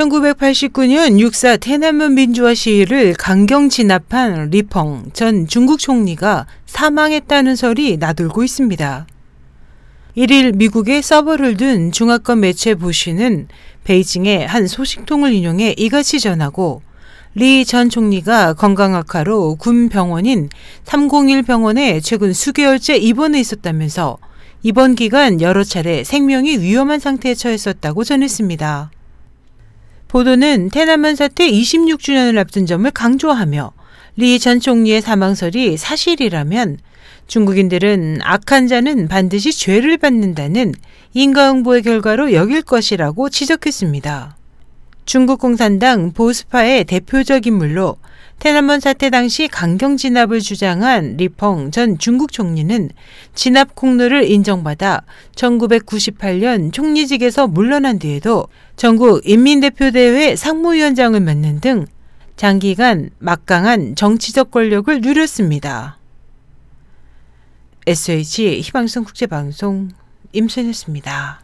[0.00, 9.06] 1989년 6.4 天安문 민주화 시위를 강경 진압한 리펑 전 중국 총리가 사망했다는 설이 나돌고 있습니다.
[10.16, 13.48] 1일 미국의 서버를 둔 중화권 매체 보시는
[13.84, 16.80] 베이징의 한 소식통을 인용해 이같이 전하고
[17.34, 20.48] 리 전 총리가 건강 악화로 군 병원인
[20.84, 24.16] 301 병원에 최근 수개월째 입원해 있었다면서
[24.62, 28.90] 입원 기간 여러 차례 생명이 위험한 상태에 처했었다고 전했습니다.
[30.10, 33.72] 보도는 테나먼 사태 26주년을 앞둔 점을 강조하며
[34.16, 36.78] 리 전 총리의 사망설이 사실이라면
[37.28, 40.74] 중국인들은 악한 자는 반드시 죄를 받는다는
[41.14, 44.36] 인과응보의 결과로 여길 것이라고 지적했습니다.
[45.04, 47.96] 중국 공산당 보스파의 대표적 인물로
[48.38, 52.88] 테나먼 사태 당시 강경 진압을 주장한 리펑 전 중국 총리는
[53.34, 55.02] 진압 공로를 인정받아
[55.34, 61.86] 1998년 총리직에서 물러난 뒤에도 전국 인민대표대회 상무위원장을 맡는 등
[62.36, 65.98] 장기간 막강한 정치적 권력을 누렸습니다.
[67.86, 69.90] SH 희망성 국제방송
[70.32, 71.42] 임순이었습니다.